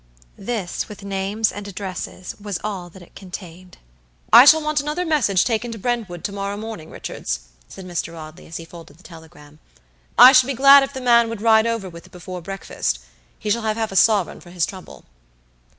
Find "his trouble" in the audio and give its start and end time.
14.49-15.05